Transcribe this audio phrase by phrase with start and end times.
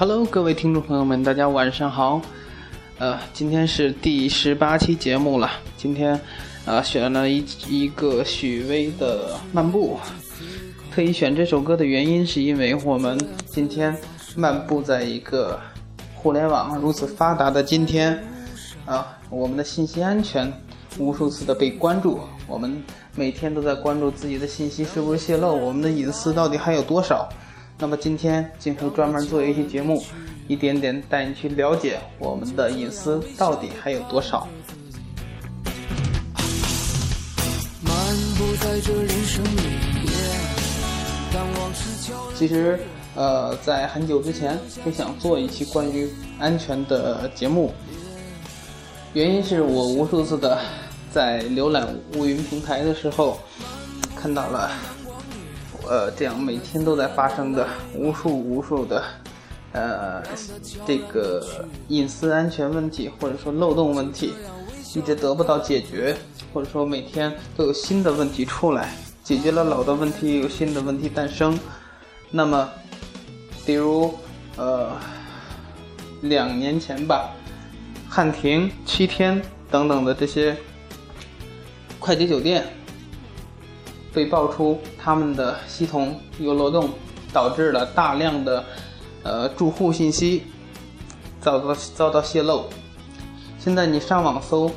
[0.00, 2.22] Hello，各位听众朋友们，大家晚上好。
[3.00, 5.50] 呃，今天是第十八期节目了。
[5.76, 6.20] 今天，
[6.66, 9.98] 呃，选了一一个许巍的《漫步》。
[10.94, 13.92] 特意选这首歌的原因，是因为我们今天
[14.36, 15.58] 漫步在一个
[16.14, 18.24] 互联网如此发达的今天，
[18.86, 20.48] 啊，我们的信息安全
[20.96, 22.80] 无数次的被关注，我们
[23.16, 27.28] 每天都在关注自己的信息是不是泄露，我们的隐私到底还有多少。
[27.80, 30.02] 那么今天金会专门做一期节目，
[30.48, 34.48] 一点点带你去了解我们的隐私到底还有多少。
[42.36, 42.80] 其实，
[43.14, 47.72] 呃，在很久之前就想做一期关于安全的节目，
[49.12, 50.58] 原因是我无数次的
[51.12, 51.86] 在浏览
[52.16, 53.38] 乌云平台的时候
[54.16, 54.68] 看到了。
[55.88, 59.02] 呃，这样每天都在发生的无数无数的，
[59.72, 60.22] 呃，
[60.86, 61.42] 这个
[61.88, 64.34] 隐私安全问题或者说漏洞问题，
[64.94, 66.14] 一直得不到解决，
[66.52, 71.58] 或者说每天都有新的问题出来，解决了老的问题，有新的问题诞生。
[72.30, 72.68] 那么，
[73.64, 74.12] 比如
[74.56, 74.92] 呃，
[76.20, 77.30] 两年前吧，
[78.06, 80.54] 汉庭、七天等等的这些
[81.98, 82.66] 快捷酒店。
[84.18, 86.90] 被爆出他们的系统有漏洞，
[87.32, 88.64] 导致了大量的
[89.22, 90.42] 呃住户信息
[91.40, 92.64] 遭到遭到泄露。
[93.60, 94.68] 现在你上网搜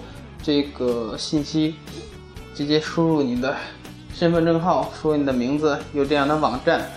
[0.43, 1.73] 这个信息，
[2.53, 3.57] 直接输入你的
[4.13, 6.87] 身份证号，输入你的名字，有这样的网站，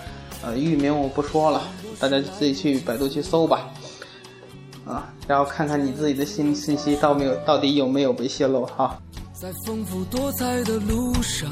[0.43, 1.63] 呃，域名我不说了，
[1.99, 3.71] 大家自己去百度去搜吧，
[4.85, 9.01] 啊，然后看看你自己的信信息到没有到底有没有被泄露哈。
[9.33, 11.51] 在丰富多彩的路上。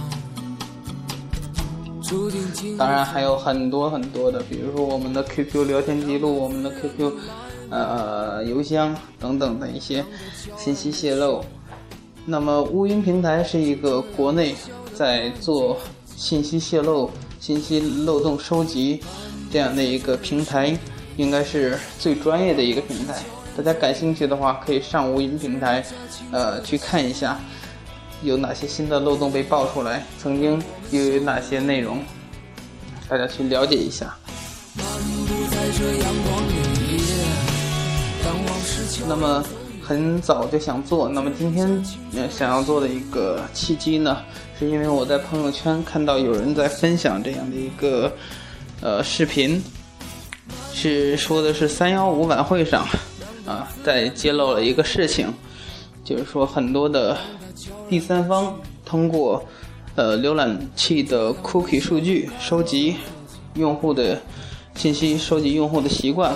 [2.78, 7.12] 当然还有很多很多的，比如说我们的 QQ 聊天记录、我们的 QQ
[7.70, 10.04] 呃邮箱等等的一些
[10.56, 11.44] 信息泄露。
[12.24, 14.54] 那么乌云平台是一个国内
[14.94, 19.00] 在做信息泄露、信息漏洞收集
[19.50, 20.76] 这样的一个平台，
[21.16, 23.18] 应该是最专业的一个平台。
[23.56, 25.84] 大家感兴趣的话，可以上乌云平台
[26.30, 27.38] 呃去看一下。
[28.22, 30.04] 有哪些新的漏洞被爆出来？
[30.18, 31.98] 曾经又有哪些内容？
[33.08, 34.14] 大家去了解一下。
[39.08, 39.44] 那么
[39.82, 41.84] 很早就想做，那么今天
[42.30, 44.18] 想要做的一个契机呢，
[44.58, 48.12] 是因为我在朋友圈看到有人在分享这样的一个
[48.80, 49.62] 呃视频，
[50.72, 52.86] 是说的是三幺五晚会上
[53.44, 55.32] 啊，在揭露了一个事情，
[56.04, 57.16] 就是说很多的。
[57.88, 59.44] 第三方通过
[59.94, 62.96] 呃浏览器的 cookie 数据收集
[63.54, 64.20] 用户的
[64.74, 66.34] 信息，收集用户的习惯，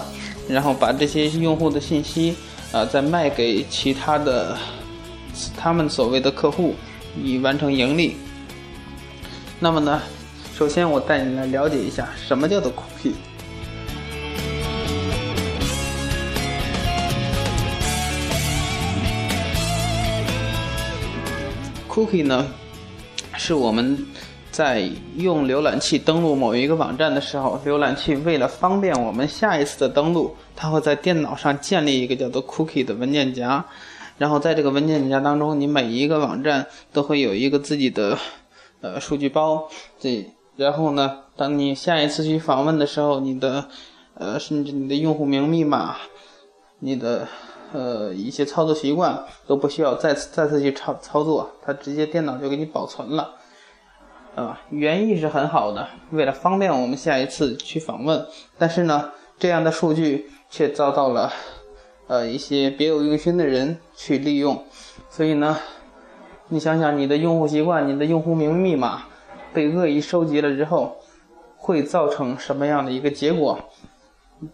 [0.48, 2.36] 然后把这些用户的信息
[2.70, 4.56] 啊再卖给其他的
[5.56, 6.74] 他们所谓的客户，
[7.20, 8.14] 以完成盈利。
[9.58, 10.00] 那么呢，
[10.54, 13.14] 首先我带你来了解一下什么叫做 cookie。
[21.96, 22.46] Cookie 呢，
[23.38, 24.06] 是我们
[24.50, 24.86] 在
[25.16, 33.64] 用浏览器登录某一个网站的时候，浏览器为了方便我们下一次的登录，它会在电脑上建立一个叫做 Cookie 的文件夹，
[34.18, 38.18] 然后在这个文件夹当中，你每一个网站都会有一个自己的
[38.82, 39.66] 呃数据包，
[39.98, 43.68] 这然后呢，当你下一次去访问的时候，你的
[44.12, 45.96] 呃甚至你的用户名、密码，
[46.80, 47.26] 你的。
[47.76, 53.34] 呃，一些操作习惯都不需要再次再次去操操作，它直接电脑就给你保存了。
[54.34, 58.26] 啊，原意是很好的，为了方便我们下一次去访问。
[58.56, 61.30] 但是呢，这样的数据却遭到了
[62.06, 64.64] 呃一些别有用心的人去利用。
[65.10, 65.58] 所以呢，
[66.48, 69.02] 你想想你的用户习惯、你的用户名密码
[69.52, 70.96] 被恶意收集了之后，
[71.58, 73.58] 会造成什么样的一个结果？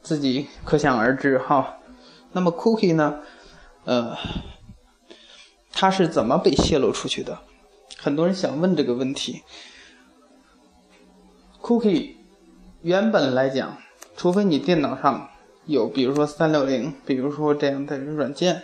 [0.02, 1.76] 自己可想而知哈。
[2.32, 3.20] 那么，cookie 呢？
[3.84, 4.16] 呃，
[5.72, 7.38] 它是怎么被泄露出去的？
[7.98, 9.42] 很多人想问这个问题。
[11.60, 12.16] cookie
[12.82, 13.76] 原本来讲，
[14.16, 15.28] 除非你电脑上
[15.66, 18.62] 有，比如说三六零，比如说这样的软件，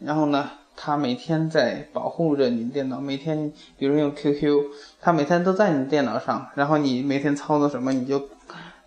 [0.00, 3.00] 然后呢，它每天在保护着你电脑。
[3.00, 4.64] 每天，比如用 QQ，
[5.00, 8.28] 它每天都在你电脑上，然后你每天操作什么，你就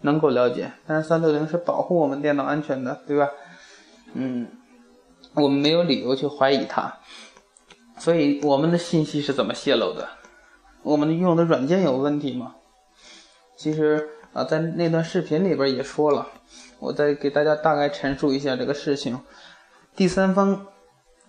[0.01, 0.71] 能够了解。
[0.85, 3.29] 但是三六零是保护我们电脑安全的，对吧？
[4.13, 4.47] 嗯，
[5.33, 6.99] 我们没有理由去怀疑它，
[7.97, 10.07] 所以我们的信息是怎么泄露的？
[10.83, 12.55] 我们用的软件有问题吗？
[13.55, 16.27] 其实，啊，在那段视频里边也说了，
[16.79, 19.19] 我再给大家大概陈述一下这个事情。
[19.95, 20.67] 第三方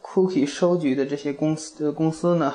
[0.02, 2.54] cookie 收集的这些公司的公司呢，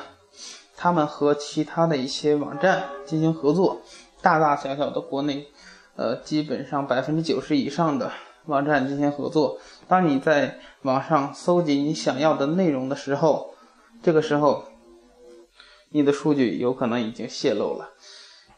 [0.76, 3.82] 他们和其他的一些网站进行合作，
[4.22, 5.48] 大大小小的国内，
[5.96, 8.12] 呃，基本上百分之九十以上的
[8.46, 9.60] 网站进行合作。
[9.88, 13.54] 当你在网上搜集你想要的内容的时候，
[14.02, 14.66] 这个时候，
[15.92, 17.90] 你的数据有可能已经泄露了，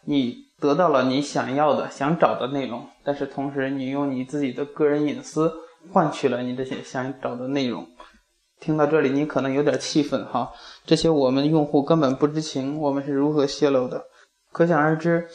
[0.05, 0.49] 你。
[0.61, 5.51] 得到了你想要的、想找的内容，但是同时你用你自己的个人隐私
[5.91, 7.87] 换取了你这些想找的内容。
[8.59, 10.51] 听到这里，你可能有点气愤哈，
[10.85, 14.05] 这些我们用户根本不知情，我们是如何泄露的？
[14.51, 15.27] 可想而知，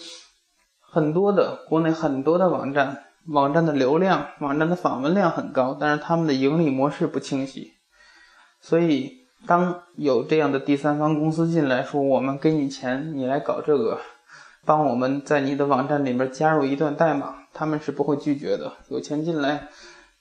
[0.81, 7.73] 很多的国内很多的网站，网站的流量、网站的访问量很高，但是他们的盈利模式不清晰。
[8.61, 14.01] 所以，当有这样的第三方公司进来说，我们给你钱，你来搞这个。
[14.65, 18.73] 帮我们在你的网站里面加入一段代码，他们是不会拒绝的。
[18.89, 19.69] 有钱进来，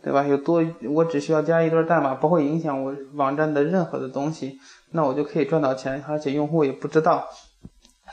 [0.04, 0.24] 对吧？
[0.28, 0.64] 有多，
[0.94, 4.60] 我只需要加一段代码，不会影响我网站的任何的东西，
[4.92, 7.28] 那我就可以赚到钱，而且用户也不知道。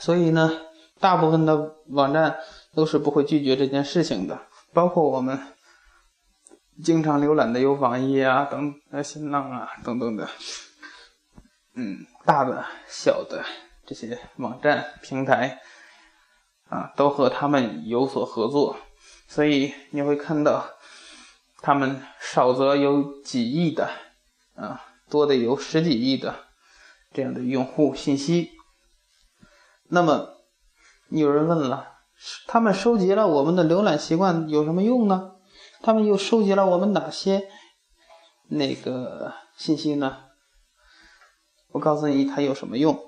[0.01, 0.51] 所以呢，
[0.99, 2.37] 大部分的网站
[2.75, 4.39] 都是不会拒绝这件事情的，
[4.73, 5.39] 包括我们
[6.83, 10.29] 经常浏览的有网易啊、等呃、新浪啊等等的，
[11.75, 13.45] 嗯，大的、小的
[13.87, 15.61] 这些网站平台。
[16.69, 18.79] 啊，都和他们有所合作，
[19.29, 20.71] 所以你会看到，
[21.61, 23.91] 他们少则有几亿的，
[24.55, 26.47] 啊，多的有十几亿的
[27.13, 28.53] 这样的用户信息。
[29.91, 30.39] 那么，
[31.11, 31.92] 有人问了，
[32.47, 35.33] 他们收集了我们的浏览习惯有什么用呢？
[35.83, 37.49] 他们又收集了我们哪些
[38.49, 40.19] 那个信息呢？
[41.73, 42.99] 我告诉你，它有什么用？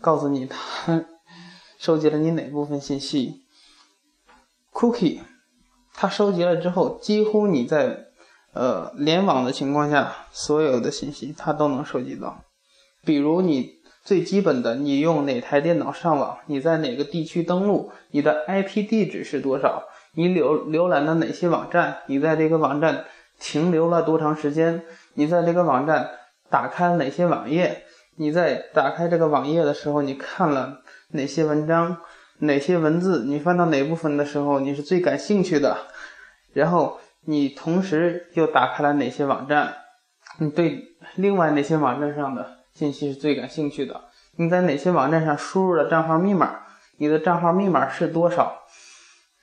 [0.00, 1.06] 告诉你，它。
[1.78, 3.42] 收集了你哪部分信息
[4.72, 5.20] ？Cookie，
[5.92, 8.06] 它收集了之后，几乎你在
[8.54, 12.44] 呃联网的情况下，所有的信息它都能收集到。
[13.04, 19.84] 比如你最基本的，你用哪台电脑上网，你在哪个地区登录，你的 IP 地址是多少，
[20.14, 23.04] 你浏浏览的哪些网站，你在这个网站
[23.38, 24.82] 停留了多长时间，
[25.14, 26.10] 你在这个网站
[26.50, 27.84] 打开哪些网页，
[28.16, 30.78] 你在打开这个网页的时候，你看了。
[31.14, 31.98] 哪些文章，
[32.38, 35.76] 哪些文字，你翻到哪部分的时候，你是最感兴趣的？
[36.54, 39.74] 然后你同时又打开了哪些网站？
[40.38, 44.08] 你对另外哪些网站上的信息是最感兴趣的？
[44.36, 46.60] 你在哪些网站上输入了账号密码？
[46.96, 48.62] 你的账号密码是多少？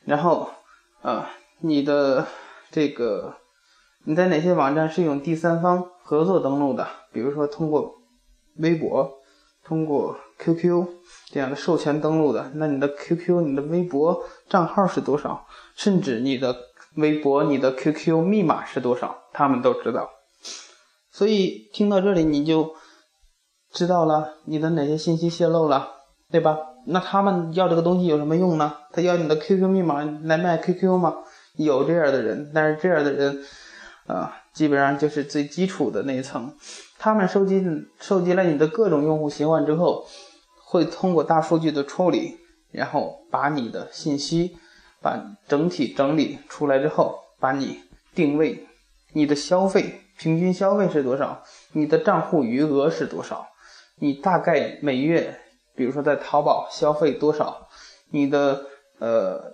[0.05, 0.49] 然后，
[1.01, 1.25] 呃，
[1.59, 2.25] 你的
[2.71, 3.35] 这个
[4.05, 6.87] 你在哪些网站是用第三方合作登录的？
[7.11, 7.95] 比如说通过
[8.57, 9.19] 微博，
[9.63, 10.87] 通过 QQ。
[11.31, 15.45] 这样的授权登录的，那你的 QQ、你的微博账号是多少？
[15.75, 16.55] 甚至你的
[16.95, 19.15] 微博、你的 QQ 密码是多少？
[19.31, 20.09] 他们都知道。
[21.11, 22.73] 所以听到这里，你就
[23.71, 25.87] 知道了你的哪些信息泄露了，
[26.31, 26.57] 对吧？
[26.85, 28.75] 那他们要这个东西有什么用呢？
[28.91, 31.15] 他要你的 QQ 密码来卖 QQ 吗？
[31.55, 33.43] 有这样的人，但是这样的人
[34.07, 36.53] 啊，基本上就是最基础的那一层。
[36.97, 37.63] 他们收集
[37.99, 40.05] 收集了你的各种用户习惯之后。
[40.71, 42.37] 会通过大数据的处理，
[42.71, 44.55] 然后把你的信息，
[45.01, 47.79] 把整体整理出来之后，把你
[48.13, 48.67] 定位，
[49.13, 53.47] 你的消费平均消费是多少，你的账户余额是多少，
[53.99, 55.39] 你大概每月，
[55.75, 57.67] 比如说在淘宝消费多少，
[58.11, 58.65] 你的
[58.99, 59.53] 呃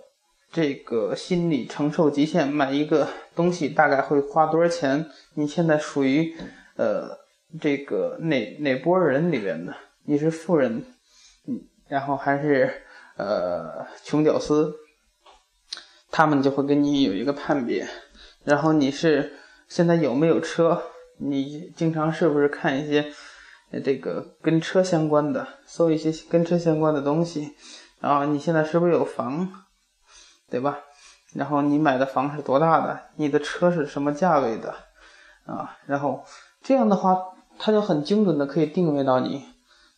[0.52, 5.06] 这个心理承受极限，买一个东西大概会花多少钱？
[5.34, 6.34] 你现在属于
[6.76, 7.18] 呃
[7.60, 9.74] 这个哪哪波人里边的？
[10.04, 10.84] 你是富人？
[11.48, 12.82] 嗯然后还是
[13.16, 14.74] 呃穷屌丝，
[16.10, 17.86] 他们就会跟你有一个判别。
[18.44, 19.32] 然后你是
[19.68, 20.82] 现在有没有车？
[21.18, 23.12] 你经常是不是看一些
[23.80, 27.54] 这个跟车相关的，搜一些跟车相关的东西？
[28.00, 29.64] 然后你现在是不是有房？
[30.48, 30.78] 对吧？
[31.34, 33.00] 然后你买的房是多大的？
[33.16, 34.74] 你的车是什么价位的？
[35.44, 36.24] 啊，然后
[36.62, 37.18] 这样的话，
[37.58, 39.44] 他就很精准的可以定位到你。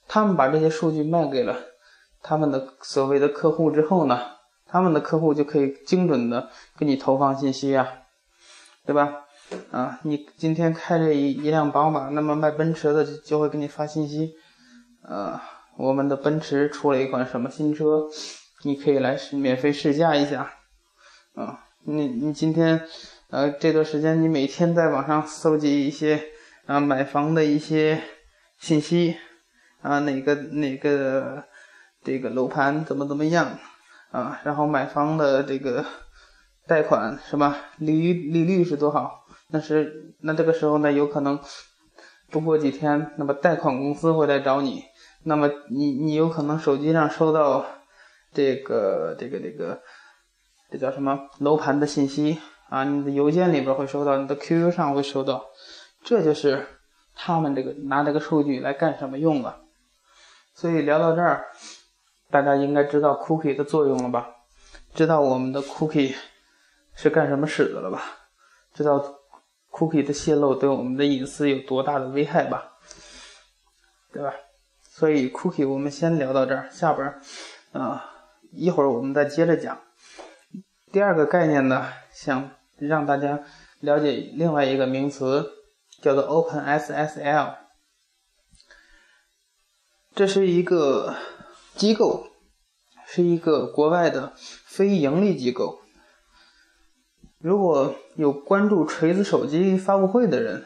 [0.07, 1.57] 他们把这些数据卖给了。
[2.23, 4.21] 他们的所谓的客户之后呢，
[4.67, 7.87] 他们的客户就可以精准的给你投放信息啊，
[8.85, 9.27] 对吧？
[9.71, 14.35] 啊，你今天开着一一辆宝马，那么卖奔驰的就会给你发信息，
[15.03, 15.41] 呃，
[15.77, 18.09] 我们的奔驰出了一款什么新车，
[18.65, 20.53] 你可以来试免费试驾一下，
[21.35, 22.87] 啊，你你今天
[23.31, 26.23] 呃这段时间你每天在网上搜集一些
[26.67, 28.03] 啊买房的一些
[28.59, 29.17] 信息，
[29.83, 31.45] 啊哪个哪个。
[32.05, 33.59] 这个楼盘怎么怎么样
[34.13, 35.85] 啊，然后买房的这个
[36.67, 37.57] 贷款是吧？
[37.79, 39.27] 利利率是多少？
[39.49, 41.39] 那是那这个时候呢，有可能
[42.31, 44.85] 不过几天，那么贷款公司会来找你，
[45.25, 47.65] 那么你你有可能手机上收到
[48.33, 49.81] 这个这个这个
[50.71, 52.39] 这叫什么楼盘的信息
[52.69, 52.85] 啊？
[52.85, 55.47] 你的邮件里边会收到，你的 QQ 上会收到，
[56.05, 56.67] 这就是
[57.15, 59.61] 他们这个拿这个数据来干什么用了。
[60.55, 61.47] 所以聊到这儿。
[62.31, 64.29] 大家应该知道 cookie 的作用了吧？
[64.93, 66.15] 知道我们的 cookie
[66.95, 68.03] 是干什么使的了吧？
[68.75, 69.03] 知道
[69.79, 72.73] cookie 的泄露对我们的隐私有多大的危害吧？
[74.13, 74.35] 对吧？
[74.83, 77.15] 所以 cookie 我们先聊到这儿，下边
[77.73, 78.13] 啊
[78.51, 79.81] 一会儿我们再接着讲。
[80.91, 83.45] 第二个概念呢，想让大家
[83.81, 85.53] 了解另外一个名词，
[86.03, 87.55] 叫做 OpenSSL，
[90.15, 91.15] 这是一个。
[91.75, 92.27] 机构
[93.07, 95.79] 是一个国外的非盈利机构。
[97.39, 100.65] 如果有关注锤子手机发布会的人，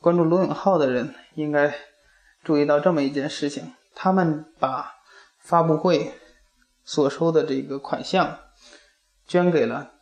[0.00, 1.74] 关注罗永浩的人，应该
[2.42, 4.94] 注意到这么一件事情：他们把
[5.38, 6.14] 发布会
[6.84, 8.38] 所收的这个款项
[9.26, 9.92] 捐给了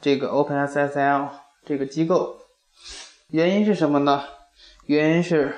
[0.00, 1.30] 这个 OpenSSL
[1.64, 2.38] 这个机构。
[3.28, 4.24] 原因是什么呢？
[4.86, 5.56] 原因是，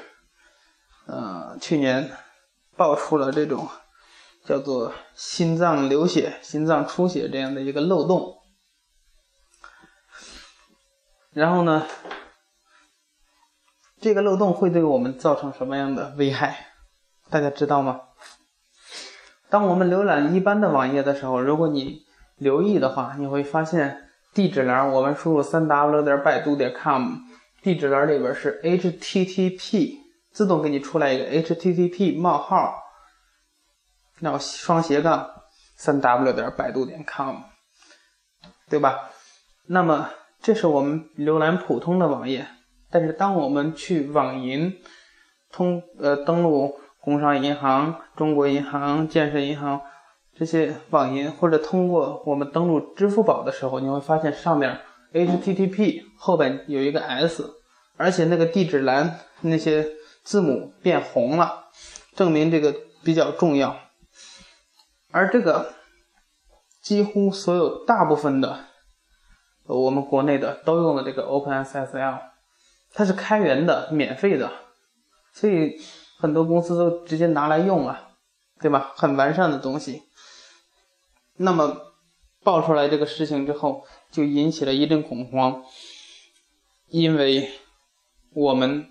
[1.07, 2.11] 呃，去年
[2.77, 3.69] 爆出了这种。
[4.47, 8.39] 叫做心脏流血、心脏出血这样的一个漏洞，
[11.37, 11.87] 然后呢，
[14.01, 16.69] 这个漏洞会对我们造成什么样的危害？
[17.29, 18.01] 大家知道吗？
[19.51, 27.17] 当我们浏览一般的网页的时候，如果你留意的话，你会发现地址栏我们输入三 w 点百度点 com，
[27.61, 29.99] 地址栏里边是 http，
[30.33, 32.83] 自动给你出来一个 http 冒号。
[34.21, 35.29] 然后双斜杠
[35.77, 37.43] 三 w 点百度点 com，
[38.71, 39.11] 对吧？
[39.67, 40.09] 那么
[40.47, 42.47] 这是我们浏览普通的网页，
[42.89, 44.79] 但是当我们去网银
[45.51, 49.81] 通呃登录工商银行、中国银行、建设银行
[50.39, 54.79] 这些网银，或者通过我们登录支付宝的时候，你会发现上面
[55.13, 57.57] http 后边有一个 s，
[57.97, 59.85] 而且那个地址栏那些
[60.23, 61.65] 字母变红了，
[62.15, 62.73] 证明这个
[63.03, 63.77] 比较重要。
[65.11, 65.73] 而这个
[66.81, 68.67] 几乎所有大部分的
[69.67, 72.21] 我们国内的都用的这个 OpenSSL，
[72.93, 74.51] 它是开源的、免费的，
[75.33, 75.81] 所以
[76.19, 78.11] 很多公司都直接拿来用了，
[78.61, 78.93] 对吧？
[78.97, 80.03] 很完善的东西。
[81.37, 81.95] 那么
[82.43, 85.65] 爆出来这个事情之后，就引起了一阵恐慌，
[86.89, 87.51] 因为
[88.33, 88.87] 我们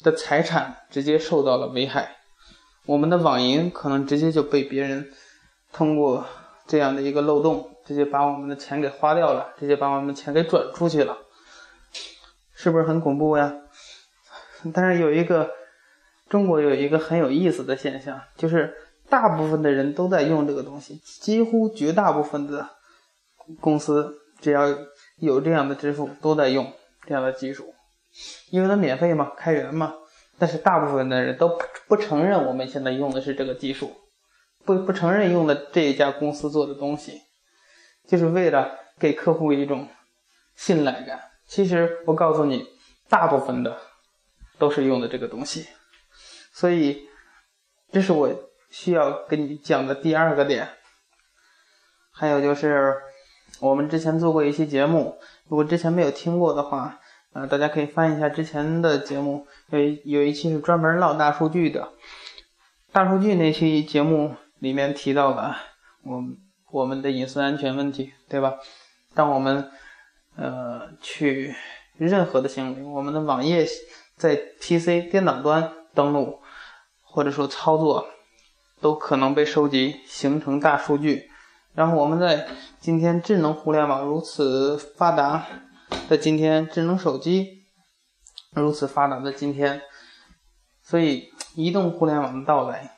[0.00, 2.16] 的财产直接受到了危害。
[2.86, 5.10] 我们的网银可能直接就被别人
[5.72, 6.26] 通过
[6.66, 11.18] 这样的一个漏洞，直接把我们的钱给花掉了，直接把我们的钱给转出去了，
[12.54, 13.54] 是不是很恐怖呀？
[14.72, 15.50] 但是有一个
[16.28, 18.74] 中国有一个很有意思的现象，就是
[19.10, 22.70] 大部分的人都在用这个东西，几乎绝大部分的
[23.60, 24.66] 公司只要
[25.18, 26.72] 有这样的支付都在用
[27.06, 27.74] 这样的技术，
[28.50, 29.94] 因为它免费嘛，开源嘛。
[30.36, 31.56] 但是大部分的人都
[31.86, 33.92] 不承认我们现在用的是这个技术，
[34.64, 37.20] 不不承认用的这一家公司做的东西，
[38.06, 39.88] 就是为了给客户一种
[40.56, 41.20] 信赖感。
[41.46, 42.66] 其实我告诉你，
[43.08, 43.78] 大部分的
[44.58, 45.66] 都是用的这个东西，
[46.52, 47.06] 所以
[47.92, 48.30] 这是我
[48.70, 50.68] 需要跟你讲的第二个点。
[52.10, 52.96] 还有就是
[53.60, 55.18] 我们之前做过一期节目，
[55.48, 57.00] 如果之前没有听过的话。
[57.34, 61.88] 啊，大家可以翻一下之前的节目，有有一期是专门唠大数据的。
[62.92, 65.54] 大数据那期节目里面提到了
[66.02, 66.24] 我
[66.72, 68.54] 我们的隐私安全问题，对吧？
[69.14, 69.70] 当我们
[70.36, 71.54] 呃去
[71.98, 73.66] 任何的行为，我们的网页
[74.16, 76.40] 在 PC 电脑端登录
[77.02, 78.08] 或者说操作，
[78.80, 81.30] 都可能被收集形成大数据。
[81.74, 82.48] 然后我们在
[82.80, 85.46] 今天智能互联网如此发达。
[86.08, 87.64] 在今天，智能手机
[88.52, 89.82] 如此发达的今天，
[90.82, 92.93] 所以移动互联网的到来，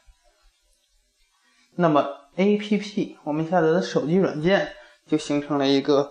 [1.77, 2.07] 那么
[2.37, 4.73] A P P 我们下载的手机软件
[5.07, 6.11] 就形成了一个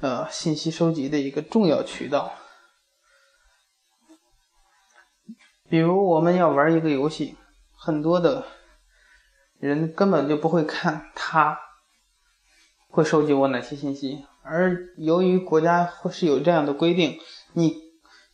[0.00, 2.32] 呃信息收集的一个重要渠道。
[5.68, 7.36] 比如我们要玩一个游戏，
[7.76, 8.46] 很多的
[9.58, 11.58] 人根本就不会看它
[12.88, 14.26] 会收集我哪些信息。
[14.42, 17.18] 而由于国家会是有这样的规定，
[17.54, 17.85] 你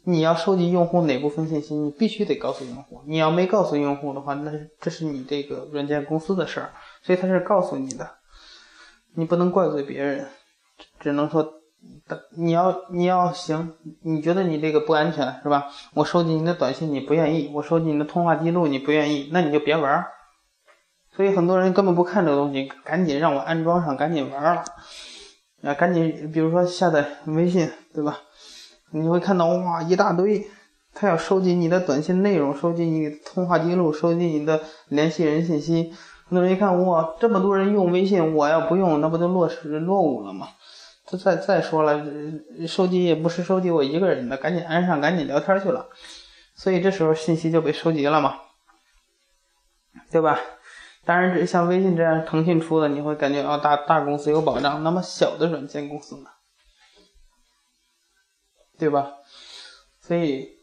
[0.04, 3.02] 你要收集用户哪部分信息，你必须得告诉用户。
[3.06, 8.11] 你要没告诉用户的话，那这是你这个软件公司的事儿，所以他是告诉你的。
[9.14, 10.26] 你不能怪罪别人，
[10.99, 11.52] 只能说，
[12.37, 15.66] 你要你要行，你觉得你这个不安全是吧？
[15.94, 20.06] 我收集你的短信你不愿意，我收集你的通话记录你不愿意，那你就别玩儿。
[21.14, 24.64] 所以很多人根本不看这个东西，赶紧让我安装上，赶紧玩儿了。
[25.62, 28.18] 啊，赶紧，比如说下载微信，对吧？
[28.92, 30.46] 你会看到哇一大堆，
[30.94, 35.92] 他要收集你的短信内容，收集你通话记录，收集你的联系人信息。
[36.28, 40.49] 很多人一看哇，这么多人用微信，我要不用，那不就落实落伍了吗？
[41.04, 42.02] 他再再说了，
[42.66, 45.88] 收集也不是收集我一个人的，赶紧安上，赶紧聊天去了。
[46.54, 48.37] 所以这时候信息就被收集了嘛，
[50.11, 50.38] 对吧？
[51.04, 54.84] 当然，像微信这样腾讯出的，你会感觉啊，大大公司有保障。
[54.84, 56.30] 那么小的软件公司呢？
[58.79, 59.12] 对吧？
[60.00, 60.59] 所以，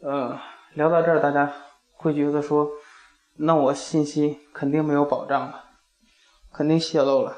[0.00, 0.40] 呃，
[0.74, 1.52] 聊到这儿，大家
[1.92, 2.70] 会觉得说，
[3.34, 5.64] 那我信息肯定没有保障了，
[6.52, 7.36] 肯定泄露了，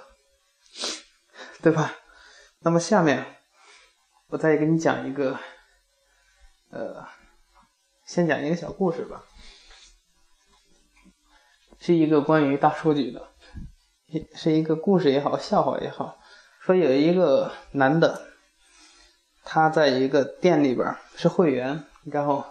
[1.63, 1.95] 对吧？
[2.61, 3.37] 那么下面，
[4.29, 5.39] 我再给你讲一个，
[6.71, 7.07] 呃，
[8.05, 9.25] 先讲一个小故事吧。
[11.81, 13.29] 是一个关于大数据的，
[14.35, 16.19] 是一个故事也好，笑话也好。
[16.61, 18.28] 说有一个男的，
[19.50, 22.45] 他在一个店里边是会员，然后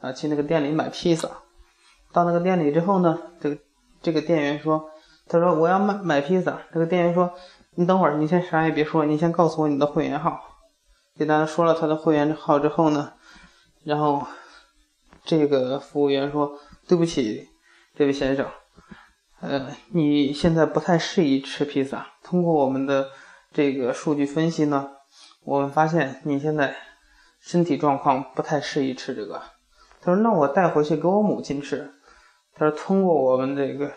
[0.00, 1.28] 啊去那个店里买披萨。
[2.12, 3.56] 到那个店里之后呢，这个
[4.02, 4.90] 这个店员说
[5.28, 7.32] ：“他说我要买买披萨。”这个店员说
[7.76, 10.42] ：“你等会儿，你先啥也别说，你先告诉我你的会员号。”
[11.16, 13.12] 给他说了他的会员号之后呢，
[13.84, 14.26] 然后
[15.24, 17.48] 这个服务员说：“对不起。”
[17.94, 18.46] 这位先生，
[19.40, 22.08] 呃，你现在不太适宜吃披萨。
[22.24, 23.10] 通过我们的
[23.52, 24.90] 这个数据分析呢，
[25.46, 26.76] 我们发现你现在
[27.40, 29.40] 身体状况不太适宜吃这个。
[30.00, 31.94] 他说：“那我带回去给我母亲吃。”
[32.52, 33.92] 他说：“通过我们这个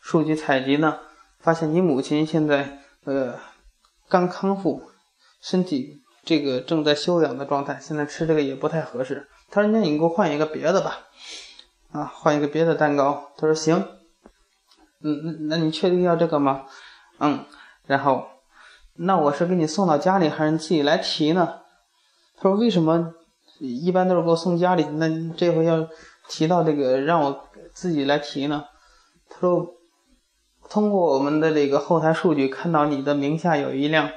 [0.00, 0.98] 数据采集呢，
[1.40, 3.38] 发现你母亲现在呃
[4.08, 4.82] 刚康复，
[5.42, 11.00] 身体这个正在休养的状态，现在吃这个也不太合适。”他说：“那你给我换一个别的吧。”
[11.92, 13.30] 啊，换一个别的蛋糕。
[13.36, 13.86] 他说行，
[15.02, 16.64] 嗯，那那你确定要这个吗？
[17.18, 17.44] 嗯，
[17.86, 18.26] 然后，
[18.96, 21.60] 那我是给你送到家里，还是你自己来提呢？
[22.36, 23.14] 他说为什么
[23.58, 25.86] 一般都是给我送家里，那这回要
[26.28, 28.64] 提到这个让我自己来提呢？
[29.28, 29.66] 他说，
[30.68, 34.10] 通过我们的这个后台数据看到你的名下有一辆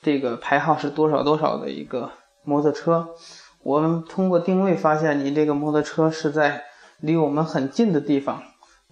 [0.00, 2.10] 这个牌号是多少多少的一个
[2.44, 3.08] 摩托车，
[3.62, 6.64] 我们通过定位发现你这个摩托车是在。
[7.02, 8.40] 离我们很近的地方，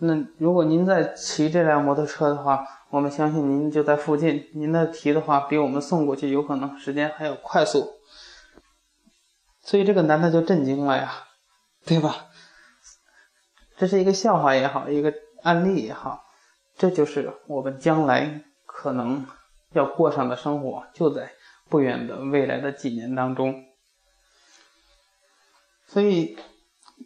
[0.00, 4.50] 那如果您在骑这辆摩托车的话，我们相信您就在附近。
[4.52, 7.88] 您的提的话，比我们送过去有可能时间还要快速。
[9.60, 11.12] 所以这个男的就震惊了呀，
[11.86, 12.26] 对吧？
[13.76, 16.24] 这是一个笑话也好，一个案例也好，
[16.76, 19.26] 这就是我们将来可能
[19.72, 21.32] 要过上的生活，就在
[21.68, 23.64] 不远的未来的几年当中。
[25.86, 26.36] 所以。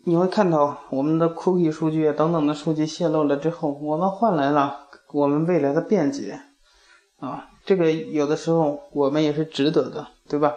[0.06, 4.83] 你会看到我们的 cookie 数据等等的数据泄露了之后，我们换来了
[5.14, 6.40] 我们未来的便捷，
[7.20, 10.56] 啊，这个有的时候我们也是值得的，对吧？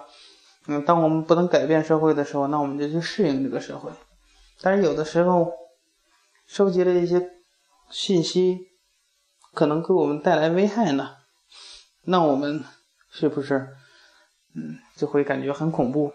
[0.65, 3.91] 嗯，当我们不能改变社会的时候，那我们就去适应这个社会。
[4.59, 5.53] 但是有的时候，
[6.47, 7.29] 收集了一些
[7.91, 8.69] 信息，
[9.53, 11.17] 可能给我们带来危害呢，
[12.05, 12.63] 那我们
[13.11, 13.69] 是不是，
[14.55, 16.13] 嗯，就会感觉很恐怖？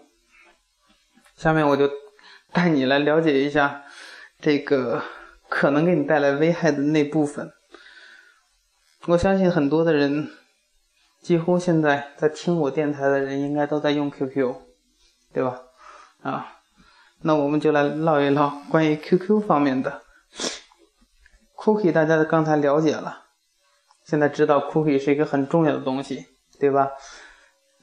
[1.37, 1.89] 下面我就。
[2.55, 3.83] 带你来了解一下
[4.39, 5.01] 这个
[5.49, 7.51] 可能给你带来危害的那部分。
[9.07, 10.29] 我相信很多的人，
[11.21, 14.55] 几乎现在在听我电台的人，应该都在用 QQ，
[15.33, 15.59] 对吧？
[16.21, 16.59] 啊，
[17.23, 20.03] 那我们就来唠一唠关于 QQ 方面的。
[21.57, 23.25] Cookie 大家刚才了解了，
[24.05, 26.91] 现在知道 Cookie 是一个很重要的东西，对吧？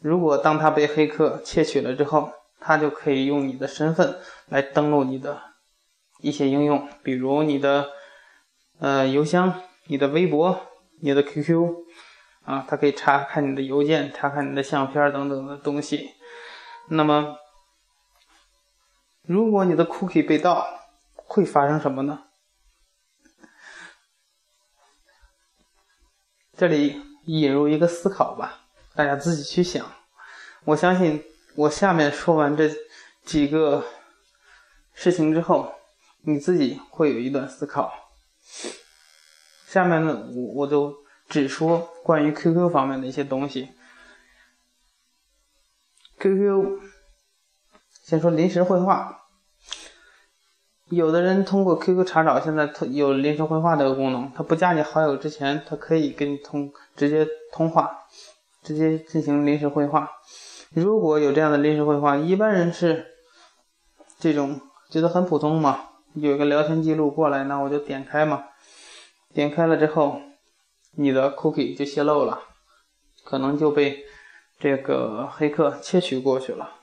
[0.00, 4.16] 如果当它被黑客窃取了之后，他就可以用你的身份
[4.48, 5.38] 来登录你的
[6.20, 7.90] 一些应用，比如你的
[8.78, 10.58] 呃邮箱、你的微博、
[11.00, 11.74] 你的 QQ
[12.44, 16.10] 啊，他可以查看你的邮件、查看你的相片等等的东西。
[16.88, 17.36] 那么，
[19.22, 20.66] 如果你的 cookie 被盗，
[21.14, 22.24] 会发生什么呢？
[26.56, 29.84] 这里引入一个思考吧，大家自己去想。
[30.64, 31.24] 我相信。
[31.56, 32.70] 我下面说完这
[33.24, 33.84] 几个
[34.94, 35.74] 事情之后，
[36.22, 37.92] 你自己会有一段思考。
[39.70, 40.92] 下面呢，我我就
[41.28, 43.68] 只说关于 QQ 方面的一些东西。
[46.18, 46.80] QQ，
[48.02, 49.18] 先说临时绘画。
[50.88, 58.06] 有的人通过 QQ 查找，现在有临时会话这个功能，他不加你好友之前，他可以跟你通直接通话，
[58.64, 60.10] 直接进行临时会话。
[60.74, 63.06] 如果有这样的临时会话，一般人是
[64.18, 68.46] 这种觉得很普通嘛，有一个聊天记录过来，那我就点开嘛，
[69.32, 70.20] 点开了之后，
[70.92, 72.42] 你的 cookie 就泄露了，
[73.24, 74.04] 可能就被
[74.58, 76.76] 这个黑客窃取过去了。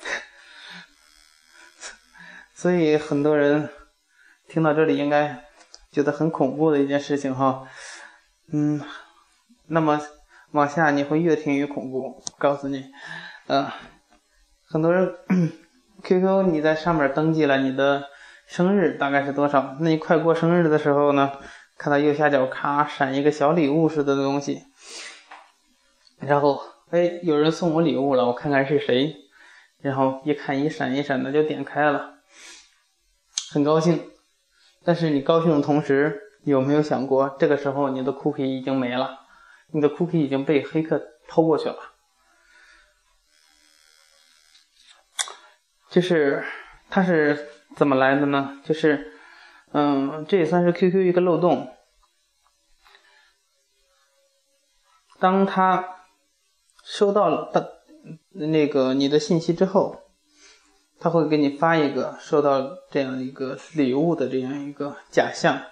[2.54, 3.70] 所以很多人
[4.46, 5.44] 听到这里应该
[5.90, 7.66] 觉得很恐怖的一件事情哈，
[8.52, 8.82] 嗯，
[9.68, 10.00] 那么
[10.50, 12.22] 往下你会越听越恐怖。
[12.38, 12.90] 告诉你，
[13.46, 13.70] 嗯，
[14.66, 15.14] 很多人
[16.02, 18.08] QQ 你在上面登记了你的
[18.48, 19.76] 生日大概是多少？
[19.78, 21.32] 那你快过生日的时候呢，
[21.76, 24.64] 看到右下角咔闪一个小礼物似的东西，
[26.18, 26.58] 然后
[26.90, 29.14] 哎有人送我礼物了，我看看是谁，
[29.82, 32.14] 然后一看一闪一闪的就点开了。
[33.52, 34.10] 很高兴，
[34.82, 39.26] 但是你高兴的同时，有没有想过，这个时候你的 cookie 已经没了，
[39.72, 41.76] 你的 cookie 已经被黑客偷过去了。
[45.90, 46.44] 就是
[46.90, 47.48] 它是
[47.78, 48.60] 怎么来的呢？
[48.62, 49.14] 就是，
[49.72, 51.74] 嗯，这也算是 QQ 一个漏洞。
[55.18, 56.02] 当他
[56.84, 57.80] 收到了的
[58.32, 60.02] 那个你的信息之后。
[61.00, 65.62] 他会给你发一个收到这样一个礼物的这样一个假象。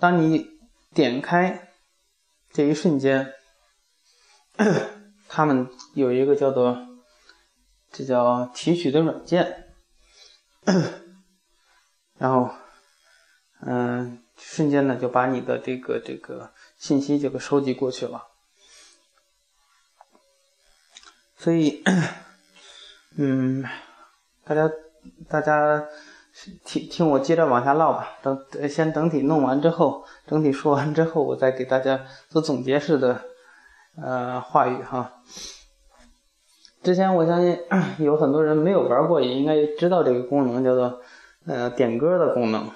[0.00, 0.46] 当你
[0.94, 1.68] 点开
[2.50, 3.34] 这一瞬间，
[5.28, 6.78] 他们有一个叫做
[7.92, 9.65] 这叫提取的软件，
[12.18, 12.50] 然后
[13.60, 18.26] 嗯，瞬间呢就把你的这个这个信息就给收集过去了。
[21.36, 21.82] 所以，
[23.16, 23.64] 嗯。
[24.48, 24.70] 大家，
[25.28, 25.84] 大家
[26.64, 28.10] 听听我接着往下唠吧。
[28.22, 33.24] 等先整体弄完之后，整体说完之后，我再给大家做总结式的
[34.00, 35.20] 呃话语哈。
[36.86, 37.58] 之前我相信
[37.98, 41.02] 有很多人没有玩过，也应该知道这个功能叫做
[41.44, 42.70] 呃点歌的功能。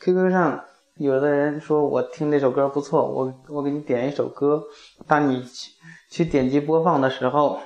[0.00, 4.62] QQ 上有的人说我听这首歌不错，我我给你点一首歌，
[5.08, 5.72] 当你去
[6.08, 7.60] 去点击播放的时候。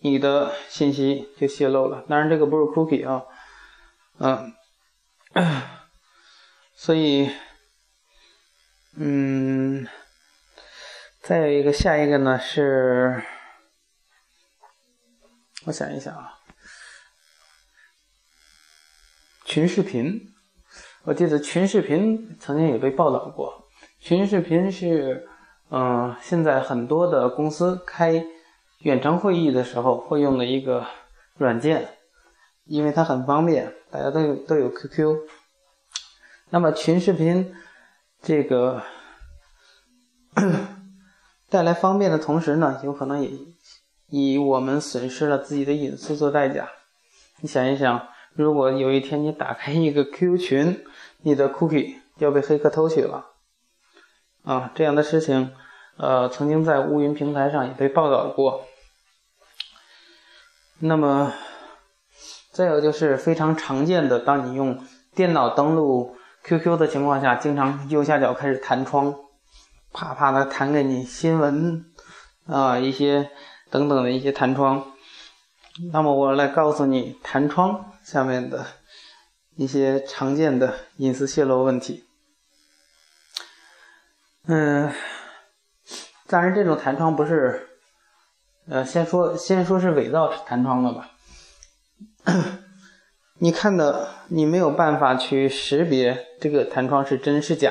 [0.00, 3.24] 你的信息就泄露了，当然这个不是 cookie 啊，
[4.18, 4.52] 嗯，
[6.76, 7.30] 所以，
[8.98, 9.88] 嗯，
[11.22, 13.22] 再有一个下一个呢是，
[15.66, 16.38] 我想一想啊，
[19.44, 20.32] 群视频，
[21.04, 23.68] 我记得群视频曾经也被报道过，
[24.00, 25.28] 群视频是，
[25.70, 28.24] 嗯，现在很多的公司开。
[28.80, 30.86] 远程会议的时候会用的一个
[31.38, 31.96] 软件，
[32.66, 35.16] 因为它很方便，大家都有都有 QQ。
[36.50, 37.54] 那么群视频
[38.22, 38.82] 这个
[41.48, 43.30] 带来方便的同时呢，有可能也
[44.08, 46.68] 以我们损失了自己的隐私做代价。
[47.40, 50.84] 你想一想，如果有一天你打开一个 QQ 群，
[51.22, 53.26] 你的 cookie 要被黑客偷取了，
[54.44, 55.52] 啊，这样的事情。
[55.98, 58.64] 呃，曾经在乌云平台上也被报道过。
[60.78, 61.32] 那么，
[62.52, 64.78] 再有就是非常常见的，当你用
[65.14, 66.14] 电脑登录
[66.44, 69.14] QQ 的情况下，经常右下角开始弹窗，
[69.90, 71.86] 啪啪的弹给你新闻
[72.46, 73.30] 啊一些
[73.76, 74.92] 等等的一些弹窗。
[75.92, 78.64] 那么我来告诉你，弹窗下面的
[79.56, 82.04] 一些常见的隐私泄露问题。
[84.46, 84.90] 嗯。
[86.26, 87.68] 当然，这种弹窗不是，
[88.68, 91.10] 呃，先说先说是伪造弹窗的吧。
[93.38, 97.70] 你看的，你没有办法去识别这个弹窗是真是假。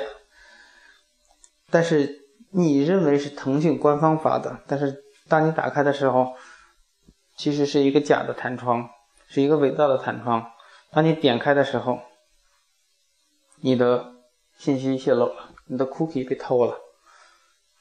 [1.72, 6.36] 但是你认为是腾讯官方发的，但是当你打开的时候，
[7.36, 8.90] 其实是一个假的弹窗，
[9.28, 10.52] 是一个伪造的弹窗。
[10.92, 12.00] 当你点开的时候，
[13.62, 14.14] 你的
[14.56, 16.80] 信息泄露了，你的 cookie 被偷了。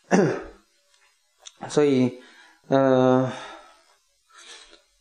[1.68, 2.22] 所以，
[2.68, 3.30] 嗯，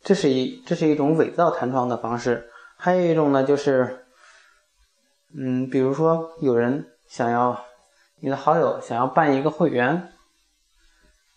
[0.02, 2.50] 这是一这是一种伪造弹窗的方式。
[2.76, 4.06] 还有一种呢，就是，
[5.36, 7.64] 嗯，比如说有人想要
[8.20, 10.13] 你的好友想要办一个会员，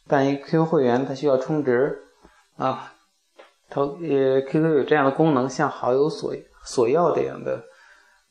[0.08, 2.04] 办一 QQ 会员，他需要充值
[2.56, 2.93] 啊，
[3.70, 7.63] 他呃 QQ 有这样的功能，向好友索索要这样的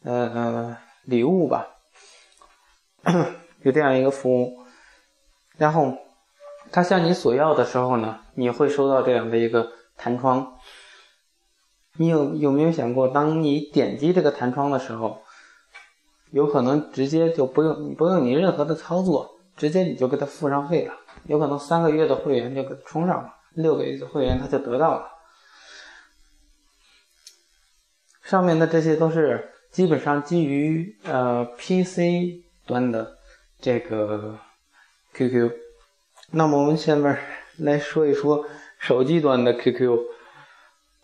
[0.05, 1.67] 呃礼物吧，
[3.62, 4.65] 有这样一个服务，
[5.57, 5.97] 然后。
[6.73, 10.59] 他向你索要的时候呢，你会收到这样的一个弹窗。
[11.97, 15.23] 你有有没有想过，当你点击这个弹窗的时候，
[16.33, 25.09] 有可能直接就不用不用你任何的操作，直接你就给他付上费了，有可能三个月的会员就给充上了，六个月的会员他就得到了。
[28.22, 33.16] 上面的这些都是基本上基于呃 PC 端的
[33.61, 34.38] 这个
[35.14, 35.52] QQ。
[36.33, 37.18] 那么我们下面
[37.59, 38.44] 来说一说
[38.79, 39.96] 手机端的 QQ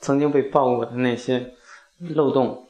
[0.01, 1.55] 曾经被爆过的那些
[1.99, 2.69] 漏洞。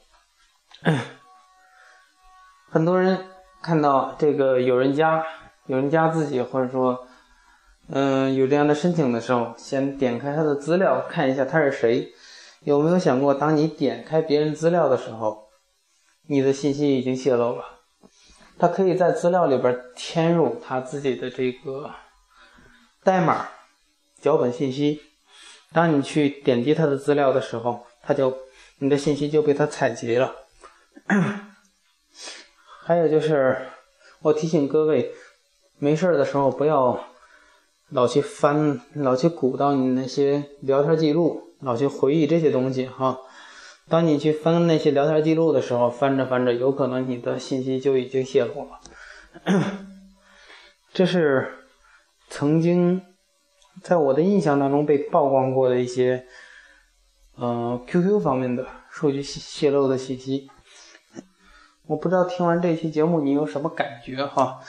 [2.69, 3.25] 很多人
[3.61, 5.25] 看到这个有人加
[5.65, 7.07] 有人加自己，或者说
[7.89, 12.13] 嗯有这样的申请的时候，先点开他的资料看一下他是谁。
[12.61, 15.49] 有没有想过，当你点开别人资料的时候，
[16.27, 17.63] 你的信息已经泄露了？
[18.57, 21.91] 他可以在资料里边填入他自己的这个
[23.03, 23.49] 代码、
[24.21, 25.01] 脚本信息。
[25.73, 28.37] 当你去点击他的资料的时候，他就
[28.77, 30.33] 你的信息就被他采集了。
[32.85, 33.57] 还有就是，
[34.21, 35.11] 我提醒各位，
[35.79, 37.03] 没事的时候不要
[37.89, 41.41] 老去翻、老去鼓捣你那些聊天记录。
[41.63, 43.17] 老去回忆这些东西哈，
[43.87, 48.81] 当你去翻那些聊天记录的时候，翻着翻着，有可能你的信息就已经泄露了。
[50.93, 51.53] 这是
[52.27, 53.01] 曾经
[53.81, 56.25] 在我的印象当中被曝光过的一些，
[57.37, 60.49] 呃，QQ 方面的数据泄露的信息。
[61.87, 64.59] 我不知道听完这期节目你有什么感觉哈，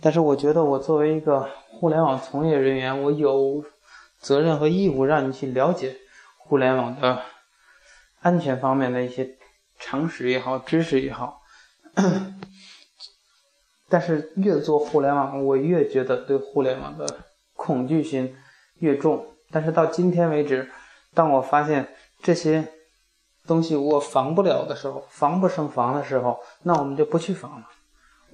[0.00, 3.64] 但是我觉得我作为一个互联网从业人员，我有
[4.18, 5.96] 责任和义务让你去了解。
[6.46, 7.22] 互联网的
[8.20, 9.38] 安全方面的一些
[9.78, 11.40] 常识也好，知识也好，
[13.88, 17.06] 但是越做互联网，我越觉得对互联网的
[17.54, 18.36] 恐惧心
[18.80, 19.26] 越重。
[19.50, 20.70] 但是到今天为止，
[21.14, 21.88] 当我发现
[22.22, 22.68] 这些
[23.46, 27.66] 东西我防不了的时候，防不胜防的时候，那我们就不去防了。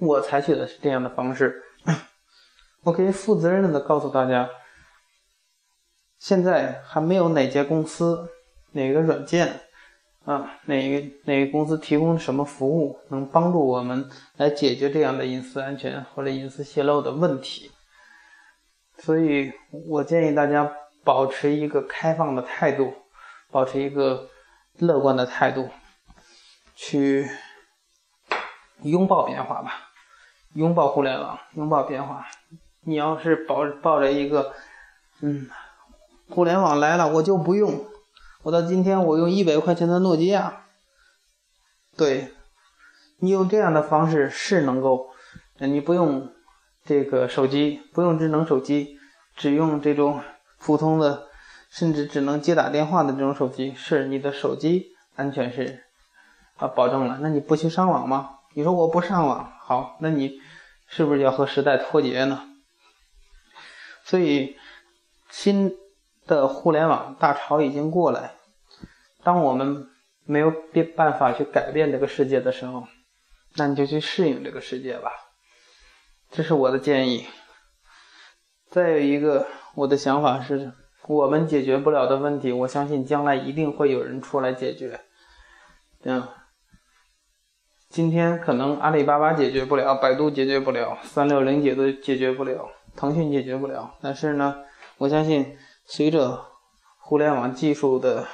[0.01, 1.63] 我采取的是这样的方式，
[2.81, 4.49] 我可以负责任的告诉大家。
[6.17, 8.27] 现在还没有哪家公司、
[8.71, 9.61] 哪个软件
[10.25, 17.71] 啊、哪个哪个公司提供什么服务能帮助我们来解决这样的隐私安全或者隐私泄露的问题。
[18.97, 19.51] 所以
[19.87, 20.71] 我建议大家
[21.03, 22.91] 保持一个开放的态度，
[23.51, 24.29] 保持一个
[24.79, 25.69] 乐观的态度，
[26.75, 27.29] 去
[28.83, 29.90] 拥抱变化吧，
[30.53, 32.25] 拥抱互联网，拥抱变化。
[32.81, 34.53] 你要是抱抱着一个
[35.21, 35.49] 嗯。
[36.29, 37.85] 互联网来了，我就不用。
[38.43, 40.63] 我到今天，我用一百块钱的诺基亚。
[41.97, 42.31] 对，
[43.19, 45.09] 你用这样的方式是能够，
[45.59, 46.31] 你不用
[46.85, 48.97] 这个手机，不用智能手机，
[49.35, 50.21] 只用这种
[50.57, 51.27] 普通的，
[51.69, 55.83] 甚至只能接打电话的这种手机，是你的手机安全是
[56.55, 57.17] 啊保证了。
[57.19, 58.37] 那你不去上网吗？
[58.53, 60.39] 你说我不上网，好，那你
[60.87, 62.47] 是不是要和时代脱节呢？
[64.03, 64.57] 所以
[65.29, 65.77] 新。
[66.27, 68.35] 的互联网大潮已经过来，
[69.23, 69.89] 当我们
[70.23, 72.87] 没有变办法去改变这个世界的时候，
[73.55, 75.11] 那你就去适应这个世界吧，
[76.29, 77.25] 这是我的建议。
[78.69, 80.71] 再有一个，我的想法是，
[81.07, 85.01] 我们解决不了的问题，我相信将来一定会有人出来解决。
[86.03, 86.25] 嗯，
[87.91, 94.63] 今天可能阿里巴巴解决不了，百度解决不了，三六零解决解决不了，腾讯解决不了，但是呢，
[94.97, 95.57] 我相信。
[95.83, 96.45] 随着
[96.99, 98.25] 互联网技术的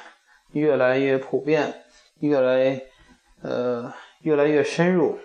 [0.52, 1.82] 越来越普遍，
[2.20, 2.82] 越来
[3.42, 5.18] 呃越来越深入，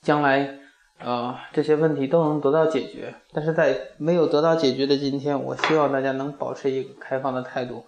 [0.00, 0.58] 将来
[1.00, 3.14] 呃这些问题都能得到解决。
[3.32, 7.84] 但是在没有得到解决的今天，我希望大家能保持一个开放的态度，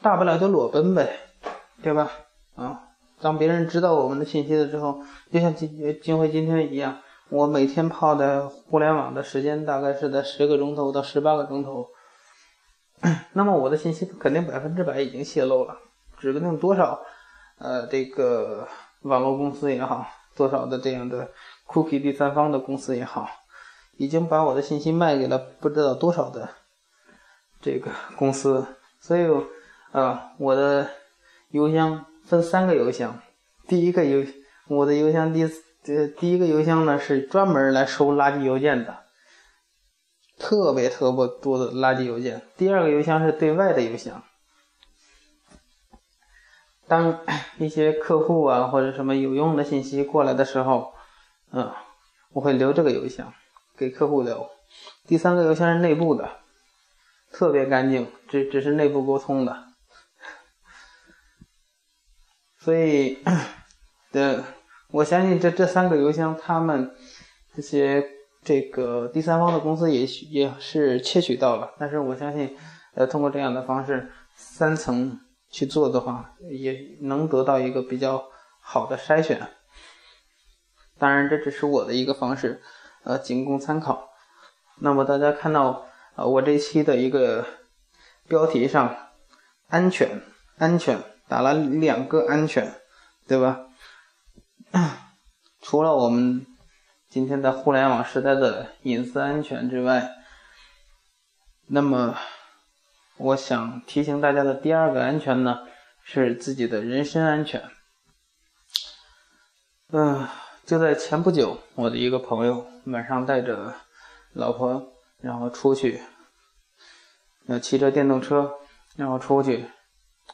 [0.00, 1.08] 大不了就裸奔呗，
[1.82, 2.08] 对吧？
[2.54, 2.85] 啊，
[3.20, 5.00] 当别人知道我们的信息了之后，
[5.32, 6.98] 就像金金辉今天一样。
[7.28, 11.88] 我每天泡在互联网的时间大概是在十个钟头到十八个钟头，
[13.34, 15.76] 那么我的信息肯定百分之百已经泄露了，
[16.18, 17.00] 指不定多少，
[17.58, 18.68] 呃，这个
[19.02, 21.28] 网络公司也好，多少的这样的
[21.66, 23.28] cookie 第三方的公司也好，
[23.96, 26.48] 已经把我的信息卖给了不知道多少的
[27.60, 28.64] 这个公司，
[29.00, 29.26] 所以，
[29.90, 30.88] 啊，我的
[31.50, 33.20] 邮箱分三个邮箱，
[33.68, 34.26] 第一个邮，
[34.68, 35.48] 我的邮箱第。
[35.84, 39.04] 这第一个邮箱呢是专门来收垃圾邮件的，
[40.36, 42.42] 特别特别多的垃圾邮件。
[42.56, 44.24] 第二个邮箱是对外的邮箱，
[46.88, 47.20] 当
[47.58, 50.92] 一些客户啊或者什么有用的信息过来的时候，
[51.52, 51.72] 嗯，
[52.32, 53.32] 我会留这个邮箱
[53.76, 54.50] 给客户留。
[55.06, 56.28] 第三个邮箱是内部的，
[57.30, 59.65] 特别干净，只只是内部沟通的。
[62.66, 63.18] 所以，
[64.10, 64.42] 的
[64.90, 66.92] 我相信这这三个邮箱，他们
[67.54, 68.04] 这些
[68.42, 72.56] 这个第三方的公司也许也是窃取到了，但是我相信，
[72.96, 78.24] 呃，通过这样的方式三层去做的话，也能得到一个比较
[78.58, 79.46] 好的筛选。
[80.98, 82.60] 当然，这只是我的一个方式，
[83.04, 84.08] 呃，仅供参考。
[84.80, 87.46] 那么大家看到，呃，我这期的一个
[88.26, 89.12] 标题上，
[89.68, 90.20] 安全，
[90.58, 90.98] 安全。
[91.28, 92.80] 打了两个安全，
[93.26, 93.66] 对吧？
[95.62, 96.46] 除了我们
[97.08, 100.10] 今天在互联网时代的隐私安全之外，
[101.68, 102.16] 那么
[103.16, 105.66] 我想提醒大家的第二个安全呢，
[106.04, 107.62] 是自己的人身安全。
[109.88, 110.28] 嗯，
[110.64, 113.74] 就在前不久，我的一个朋友晚上带着
[114.32, 116.02] 老婆，然后出去，
[117.46, 118.52] 要骑着电动车，
[118.96, 119.64] 然后出去。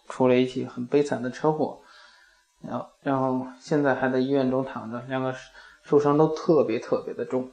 [0.08, 1.82] 出了一起很悲惨的车祸，
[2.60, 5.34] 然后然后现在还在医院中躺着，两个
[5.82, 7.50] 受伤都特别特别的重。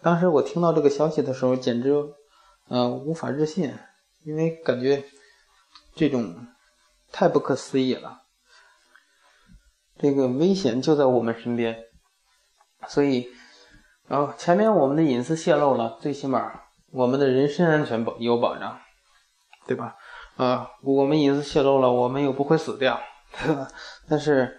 [0.00, 1.92] 当时我听到这个消息的时候，简直
[2.68, 3.76] 呃无法置信，
[4.24, 5.04] 因为感觉
[5.94, 6.46] 这种
[7.12, 8.22] 太不可思议了。
[9.98, 11.84] 这个危险就在我们身边，
[12.88, 13.28] 所以，
[14.08, 18.80] 然后前面我们的隐私泄露了，最起码我们的人身安全保有保障，
[19.68, 19.94] 对吧？
[20.36, 23.00] 啊，我们隐私泄露了，我们又不会死掉，
[23.38, 23.68] 对吧？
[24.08, 24.58] 但是，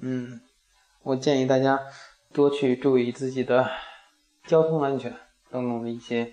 [0.00, 0.40] 嗯，
[1.02, 1.78] 我建议大家
[2.32, 3.70] 多去注意自己的
[4.46, 5.14] 交通安全
[5.50, 6.32] 等等的一些，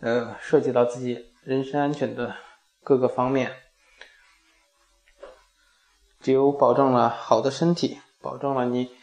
[0.00, 2.36] 呃，涉及到自己人身安全的
[2.84, 3.52] 各个方面。
[6.20, 8.94] 只有保证了好的身体，保证了你，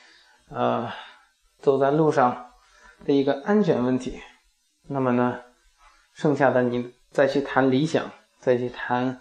[0.49, 0.89] 呃，
[1.59, 2.53] 走在路上
[3.05, 4.21] 的一个安全问题，
[4.87, 5.41] 那么呢，
[6.13, 8.09] 剩下的你再去谈理想。
[8.39, 9.19] 再去谈，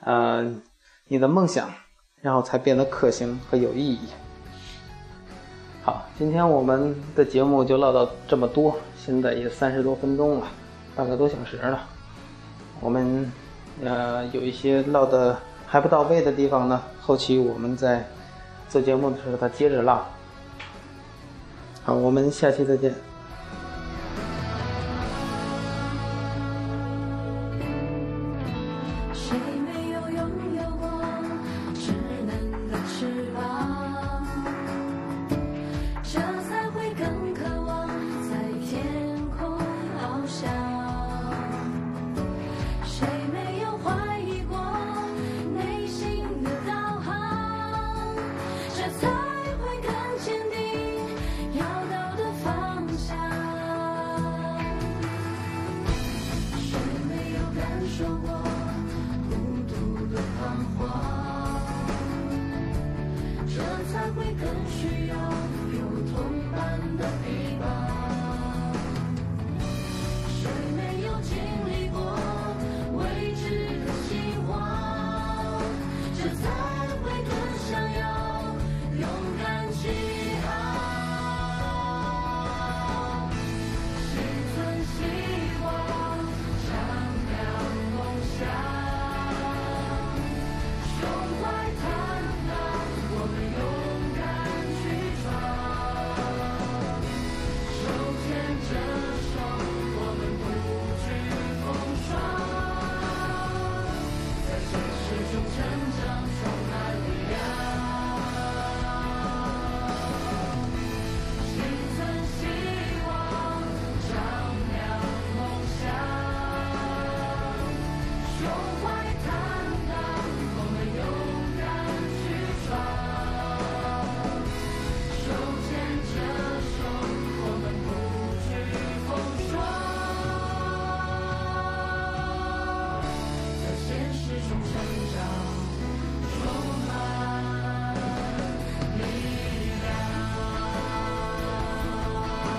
[0.00, 0.54] 呃，
[1.08, 1.68] 你的梦想，
[2.20, 4.08] 然后才变得可行和有意义。
[5.82, 10.46] 好，今天我们的节目就唠到这么多，现在也三十多分钟了，
[10.94, 11.88] 半个多小时了。
[12.80, 13.30] 我们
[13.82, 18.06] 呃有一些唠的还不到位的地方呢，后期我们在
[18.68, 20.04] 做节目的时候再接着唠。
[21.82, 23.11] 好，我们下期再见。